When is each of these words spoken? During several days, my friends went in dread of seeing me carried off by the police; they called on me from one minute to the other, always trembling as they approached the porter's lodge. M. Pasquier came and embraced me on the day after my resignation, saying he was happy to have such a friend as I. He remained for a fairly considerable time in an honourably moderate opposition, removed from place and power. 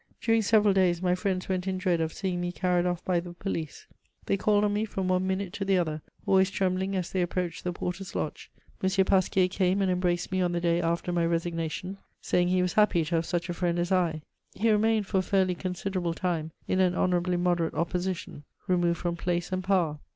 During 0.19 0.41
several 0.41 0.73
days, 0.73 0.99
my 0.99 1.13
friends 1.13 1.47
went 1.47 1.67
in 1.67 1.77
dread 1.77 2.01
of 2.01 2.11
seeing 2.11 2.41
me 2.41 2.51
carried 2.51 2.87
off 2.87 3.05
by 3.05 3.19
the 3.19 3.33
police; 3.33 3.85
they 4.25 4.35
called 4.35 4.63
on 4.63 4.73
me 4.73 4.83
from 4.83 5.07
one 5.07 5.27
minute 5.27 5.53
to 5.53 5.63
the 5.63 5.77
other, 5.77 6.01
always 6.25 6.49
trembling 6.49 6.95
as 6.95 7.11
they 7.11 7.21
approached 7.21 7.63
the 7.63 7.71
porter's 7.71 8.15
lodge. 8.15 8.49
M. 8.83 8.89
Pasquier 9.05 9.47
came 9.47 9.79
and 9.79 9.91
embraced 9.91 10.31
me 10.31 10.41
on 10.41 10.53
the 10.53 10.59
day 10.59 10.81
after 10.81 11.11
my 11.11 11.23
resignation, 11.23 11.99
saying 12.19 12.47
he 12.47 12.63
was 12.63 12.73
happy 12.73 13.05
to 13.05 13.13
have 13.17 13.27
such 13.27 13.47
a 13.47 13.53
friend 13.53 13.77
as 13.77 13.91
I. 13.91 14.23
He 14.55 14.71
remained 14.71 15.05
for 15.05 15.19
a 15.19 15.21
fairly 15.21 15.53
considerable 15.53 16.15
time 16.15 16.49
in 16.67 16.79
an 16.79 16.95
honourably 16.95 17.37
moderate 17.37 17.75
opposition, 17.75 18.43
removed 18.67 18.97
from 18.97 19.15
place 19.15 19.51
and 19.51 19.63
power. 19.63 19.99